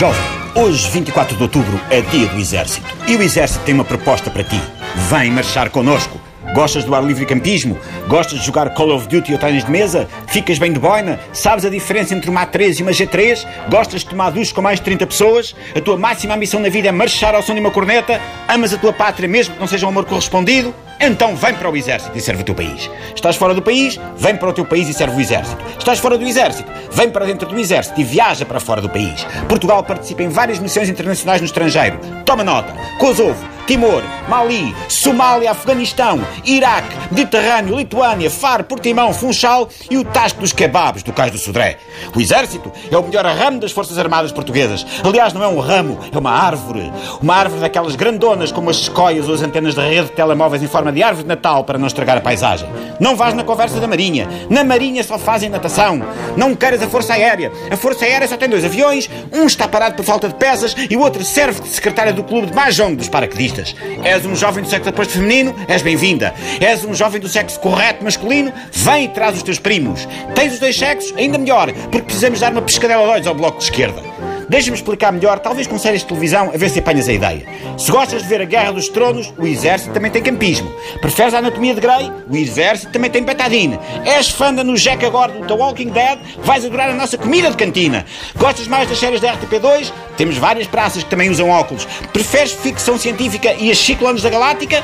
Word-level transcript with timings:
Jovem, 0.00 0.22
hoje, 0.54 0.88
24 0.92 1.36
de 1.36 1.42
outubro, 1.42 1.78
é 1.90 2.00
dia 2.00 2.26
do 2.26 2.38
Exército. 2.38 2.86
E 3.06 3.16
o 3.16 3.22
Exército 3.22 3.62
tem 3.66 3.74
uma 3.74 3.84
proposta 3.84 4.30
para 4.30 4.42
ti. 4.42 4.58
Vem 5.10 5.30
marchar 5.30 5.68
connosco. 5.68 6.18
Gostas 6.54 6.84
do 6.84 6.94
ar 6.94 7.04
livre 7.04 7.22
e 7.22 7.26
campismo? 7.26 7.78
Gostas 8.08 8.40
de 8.40 8.44
jogar 8.44 8.74
Call 8.74 8.94
of 8.94 9.06
Duty 9.06 9.32
ou 9.32 9.38
tênis 9.38 9.64
de 9.64 9.70
mesa? 9.70 10.08
Ficas 10.26 10.58
bem 10.58 10.72
de 10.72 10.80
boina? 10.80 11.20
Sabes 11.32 11.64
a 11.64 11.70
diferença 11.70 12.12
entre 12.12 12.28
uma 12.28 12.44
A3 12.44 12.80
e 12.80 12.82
uma 12.82 12.90
G3? 12.90 13.46
Gostas 13.68 14.00
de 14.00 14.08
tomar 14.08 14.30
duche 14.30 14.52
com 14.52 14.60
mais 14.60 14.80
de 14.80 14.84
30 14.84 15.06
pessoas? 15.06 15.54
A 15.76 15.80
tua 15.80 15.96
máxima 15.96 16.34
ambição 16.34 16.58
na 16.58 16.68
vida 16.68 16.88
é 16.88 16.92
marchar 16.92 17.34
ao 17.36 17.42
som 17.42 17.54
de 17.54 17.60
uma 17.60 17.70
corneta? 17.70 18.20
Amas 18.48 18.74
a 18.74 18.78
tua 18.78 18.92
pátria 18.92 19.28
mesmo 19.28 19.54
que 19.54 19.60
não 19.60 19.68
seja 19.68 19.86
um 19.86 19.90
amor 19.90 20.04
correspondido? 20.06 20.74
Então 21.00 21.34
vem 21.34 21.54
para 21.54 21.70
o 21.70 21.76
exército 21.76 22.18
e 22.18 22.20
serve 22.20 22.42
o 22.42 22.44
teu 22.44 22.54
país. 22.54 22.90
Estás 23.14 23.36
fora 23.36 23.54
do 23.54 23.62
país? 23.62 23.98
Vem 24.18 24.36
para 24.36 24.50
o 24.50 24.52
teu 24.52 24.66
país 24.66 24.86
e 24.86 24.92
serve 24.92 25.16
o 25.16 25.20
exército. 25.20 25.64
Estás 25.78 25.98
fora 25.98 26.18
do 26.18 26.26
exército? 26.26 26.70
Vem 26.92 27.08
para 27.08 27.24
dentro 27.24 27.48
do 27.48 27.58
exército 27.58 27.98
e 27.98 28.04
viaja 28.04 28.44
para 28.44 28.60
fora 28.60 28.82
do 28.82 28.88
país. 28.90 29.24
Portugal 29.48 29.82
participa 29.82 30.22
em 30.22 30.28
várias 30.28 30.58
missões 30.58 30.90
internacionais 30.90 31.40
no 31.40 31.46
estrangeiro. 31.46 31.98
Toma 32.26 32.44
nota. 32.44 32.74
Kosovo, 32.98 33.42
Timor, 33.66 34.02
Mali, 34.28 34.74
Somália, 34.88 35.50
Afeganistão, 35.50 36.20
Iraque, 36.44 36.96
Mediterrâneo, 37.10 37.76
Lituânia, 37.76 38.30
Faro, 38.30 38.64
Portimão, 38.64 39.12
Funchal 39.12 39.68
e 39.90 39.96
o 39.96 40.04
Tasco 40.04 40.40
dos 40.40 40.52
Kebabs 40.52 41.02
do 41.02 41.12
Cais 41.12 41.32
do 41.32 41.38
Sodré. 41.38 41.78
O 42.14 42.20
Exército 42.20 42.72
é 42.90 42.96
o 42.96 43.02
melhor 43.02 43.24
ramo 43.26 43.60
das 43.60 43.72
Forças 43.72 43.98
Armadas 43.98 44.32
Portuguesas. 44.32 44.86
Aliás, 45.04 45.32
não 45.32 45.42
é 45.42 45.48
um 45.48 45.58
ramo, 45.58 45.98
é 46.12 46.18
uma 46.18 46.30
árvore. 46.30 46.90
Uma 47.22 47.36
árvore 47.36 47.60
daquelas 47.60 47.96
grandonas 47.96 48.52
como 48.52 48.70
as 48.70 48.76
escóias 48.76 49.28
ou 49.28 49.34
as 49.34 49.42
antenas 49.42 49.74
de 49.74 49.80
rede 49.80 50.08
de 50.08 50.12
telemóveis 50.12 50.62
em 50.62 50.68
forma 50.68 50.92
de 50.92 51.02
árvore 51.02 51.24
de 51.24 51.28
Natal 51.28 51.64
para 51.64 51.78
não 51.78 51.86
estragar 51.86 52.16
a 52.16 52.20
paisagem. 52.20 52.68
Não 52.98 53.16
vás 53.16 53.34
na 53.34 53.44
conversa 53.44 53.80
da 53.80 53.86
Marinha. 53.86 54.28
Na 54.48 54.64
Marinha 54.64 55.02
só 55.02 55.18
fazem 55.18 55.48
natação. 55.48 56.02
Não 56.36 56.54
queiras 56.54 56.82
a 56.82 56.88
Força 56.88 57.14
Aérea. 57.14 57.52
A 57.70 57.76
Força 57.76 58.04
Aérea 58.04 58.28
só 58.28 58.36
tem 58.36 58.48
dois 58.48 58.64
aviões. 58.64 59.08
Um 59.32 59.46
está 59.46 59.66
parado 59.68 59.96
por 59.96 60.04
falta 60.04 60.28
de 60.28 60.34
peças 60.34 60.74
e 60.88 60.96
o 60.96 61.00
outro 61.00 61.24
serve 61.24 61.60
de 61.60 61.68
secretária 61.68 62.12
do 62.12 62.24
clube 62.24 62.48
de 62.48 62.54
mahjong 62.54 62.94
dos 62.94 63.08
paraquedistas. 63.08 63.49
És 64.04 64.26
um 64.26 64.36
jovem 64.36 64.62
do 64.62 64.70
sexo 64.70 64.90
oposto 64.90 65.14
feminino? 65.14 65.54
És 65.68 65.82
bem-vinda. 65.82 66.34
És 66.60 66.84
um 66.84 66.94
jovem 66.94 67.20
do 67.20 67.28
sexo 67.28 67.58
correto 67.60 68.04
masculino? 68.04 68.52
Vem 68.72 69.04
e 69.04 69.08
traz 69.08 69.36
os 69.36 69.42
teus 69.42 69.58
primos. 69.58 70.06
Tens 70.34 70.54
os 70.54 70.58
dois 70.58 70.76
sexos? 70.76 71.12
Ainda 71.16 71.38
melhor, 71.38 71.72
porque 71.72 72.02
precisamos 72.02 72.40
dar 72.40 72.52
uma 72.52 72.62
pescadela 72.62 73.04
de 73.04 73.10
olhos 73.10 73.26
ao 73.26 73.34
bloco 73.34 73.58
de 73.58 73.64
esquerda. 73.64 74.02
Deixa-me 74.50 74.76
explicar 74.76 75.12
melhor, 75.12 75.38
talvez 75.38 75.68
com 75.68 75.78
séries 75.78 76.00
de 76.00 76.08
televisão, 76.08 76.50
a 76.52 76.56
ver 76.56 76.68
se 76.70 76.80
apanhas 76.80 77.08
a 77.08 77.12
ideia. 77.12 77.46
Se 77.78 77.88
gostas 77.92 78.22
de 78.22 78.28
ver 78.28 78.40
a 78.40 78.44
Guerra 78.44 78.72
dos 78.72 78.88
Tronos, 78.88 79.32
o 79.38 79.46
Exército 79.46 79.92
também 79.92 80.10
tem 80.10 80.20
campismo. 80.20 80.68
Preferes 81.00 81.34
a 81.34 81.38
Anatomia 81.38 81.72
de 81.72 81.80
Grey? 81.80 82.10
O 82.28 82.36
Exército 82.36 82.90
também 82.90 83.12
tem 83.12 83.22
betadine. 83.22 83.78
És 84.04 84.28
fã 84.28 84.52
da 84.52 84.64
no 84.64 84.76
Jack 84.76 85.06
agora 85.06 85.30
do 85.30 85.46
The 85.46 85.54
Walking 85.54 85.90
Dead? 85.90 86.18
Vais 86.42 86.64
adorar 86.64 86.90
a 86.90 86.94
nossa 86.94 87.16
comida 87.16 87.48
de 87.48 87.56
cantina. 87.56 88.04
Gostas 88.34 88.66
mais 88.66 88.88
das 88.88 88.98
séries 88.98 89.20
da 89.20 89.36
RTP2? 89.36 89.92
Temos 90.16 90.36
várias 90.36 90.66
praças 90.66 91.04
que 91.04 91.10
também 91.10 91.30
usam 91.30 91.48
óculos. 91.48 91.86
Preferes 92.12 92.50
ficção 92.50 92.98
científica 92.98 93.54
e 93.54 93.70
as 93.70 93.78
ciclones 93.78 94.20
da 94.20 94.30
Galáctica? 94.30 94.82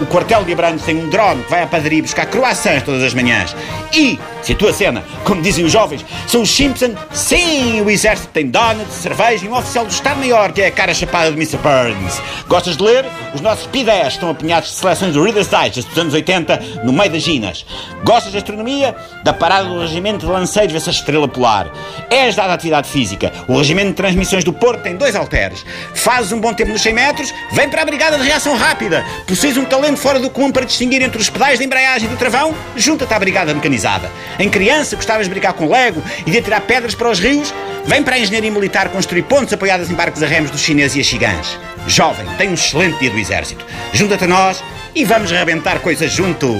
O 0.00 0.06
quartel 0.06 0.42
de 0.42 0.52
Abrantes 0.52 0.84
tem 0.84 0.96
um 0.96 1.08
drone 1.08 1.44
que 1.44 1.50
vai 1.50 1.62
à 1.62 1.68
padaria 1.68 2.02
buscar 2.02 2.26
croissants 2.26 2.82
todas 2.82 3.04
as 3.04 3.14
manhãs. 3.14 3.54
E, 3.92 4.18
se 4.44 4.52
a 4.52 4.72
cena, 4.74 5.02
como 5.24 5.40
dizem 5.40 5.64
os 5.64 5.72
jovens, 5.72 6.04
são 6.26 6.42
os 6.42 6.50
Simpson, 6.54 6.94
sim, 7.12 7.80
o 7.80 7.90
exército 7.90 8.28
tem 8.28 8.46
donuts, 8.46 8.92
cerveja 8.92 9.46
e 9.46 9.48
um 9.48 9.56
oficial 9.56 9.86
do 9.86 9.90
Estado-Maior 9.90 10.52
que 10.52 10.60
é 10.60 10.66
a 10.66 10.70
cara 10.70 10.92
chapada 10.92 11.30
de 11.30 11.36
Mr. 11.36 11.56
Burns. 11.56 12.20
Gostas 12.46 12.76
de 12.76 12.82
ler? 12.82 13.06
Os 13.34 13.40
nossos 13.40 13.66
P10 13.68 14.08
estão 14.08 14.28
apinhados 14.28 14.68
de 14.68 14.76
seleções 14.76 15.14
do 15.14 15.22
Reader's 15.22 15.48
Digest 15.48 15.88
dos 15.88 15.98
anos 15.98 16.12
80 16.12 16.62
no 16.84 16.92
meio 16.92 17.10
das 17.10 17.22
ginas. 17.22 17.64
Gostas 18.04 18.32
de 18.32 18.38
astronomia? 18.38 18.94
Da 19.24 19.32
parada 19.32 19.66
do 19.66 19.80
regimento 19.80 20.26
de 20.26 20.32
lanceiros 20.32 20.72
vê-se 20.72 20.90
a 20.90 20.92
estrela 20.92 21.26
polar. 21.26 21.72
És 22.10 22.36
dada 22.36 22.52
atividade 22.52 22.88
física. 22.88 23.32
O 23.48 23.56
regimento 23.56 23.88
de 23.88 23.94
transmissões 23.94 24.44
do 24.44 24.52
Porto 24.52 24.82
tem 24.82 24.94
dois 24.94 25.16
halteres. 25.16 25.64
Fazes 25.94 26.32
um 26.32 26.40
bom 26.40 26.52
tempo 26.52 26.70
nos 26.70 26.82
100 26.82 26.92
metros? 26.92 27.34
Vem 27.52 27.68
para 27.70 27.80
a 27.80 27.84
brigada 27.84 28.18
de 28.18 28.24
reação 28.24 28.54
rápida. 28.56 29.04
Possuis 29.26 29.56
um 29.56 29.64
talento 29.64 29.96
fora 29.96 30.20
do 30.20 30.28
comum 30.28 30.52
para 30.52 30.66
distinguir 30.66 31.00
entre 31.00 31.20
os 31.20 31.30
pedais 31.30 31.58
de 31.58 31.64
embreagem 31.64 32.06
e 32.06 32.10
do 32.10 32.16
travão? 32.18 32.54
Junta-te 32.76 33.14
à 33.14 33.18
brigada 33.18 33.54
mecanizada. 33.54 34.10
Em 34.38 34.48
criança 34.48 34.96
gostavas 34.96 35.26
de 35.26 35.30
brincar 35.30 35.52
com 35.52 35.70
Lego 35.70 36.02
e 36.26 36.30
de 36.30 36.38
atirar 36.38 36.60
pedras 36.62 36.94
para 36.94 37.10
os 37.10 37.18
rios? 37.20 37.54
Vem 37.86 38.02
para 38.02 38.16
a 38.16 38.18
engenharia 38.18 38.50
militar 38.50 38.88
construir 38.88 39.22
pontes 39.22 39.52
apoiadas 39.52 39.90
em 39.90 39.94
barcos 39.94 40.22
a 40.22 40.26
remos 40.26 40.50
dos 40.50 40.60
chineses 40.60 40.96
e 40.96 41.00
as 41.00 41.06
chigãs. 41.06 41.58
Jovem, 41.86 42.26
tem 42.38 42.48
um 42.48 42.54
excelente 42.54 42.98
dia 42.98 43.10
do 43.10 43.18
exército. 43.18 43.64
Junta-te 43.92 44.24
a 44.24 44.26
nós 44.26 44.62
e 44.94 45.04
vamos 45.04 45.30
rebentar 45.30 45.80
coisas 45.80 46.10
juntos. 46.10 46.50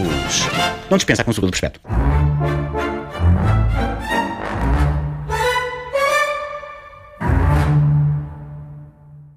Não 0.91 0.99
dispensa 0.99 1.23
a 1.23 1.25
consulta 1.25 1.47
do 1.47 1.51
prospecto. 1.51 2.03